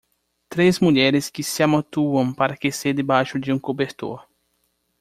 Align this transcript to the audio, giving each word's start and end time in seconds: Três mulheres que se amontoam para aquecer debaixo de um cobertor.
Três 0.49 0.79
mulheres 0.79 1.29
que 1.29 1.43
se 1.43 1.61
amontoam 1.61 2.33
para 2.33 2.55
aquecer 2.55 2.91
debaixo 2.91 3.37
de 3.39 3.53
um 3.53 3.59
cobertor. 3.59 4.27